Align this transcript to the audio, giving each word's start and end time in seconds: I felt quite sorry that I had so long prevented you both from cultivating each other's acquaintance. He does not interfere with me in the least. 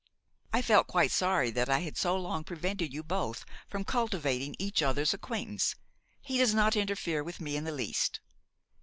I 0.51 0.63
felt 0.63 0.87
quite 0.87 1.11
sorry 1.11 1.51
that 1.51 1.69
I 1.69 1.81
had 1.81 1.95
so 1.95 2.17
long 2.17 2.43
prevented 2.43 2.91
you 2.91 3.03
both 3.03 3.45
from 3.67 3.83
cultivating 3.83 4.55
each 4.57 4.81
other's 4.81 5.13
acquaintance. 5.13 5.75
He 6.23 6.39
does 6.39 6.55
not 6.55 6.75
interfere 6.75 7.23
with 7.23 7.39
me 7.39 7.55
in 7.55 7.65
the 7.65 7.71
least. 7.71 8.19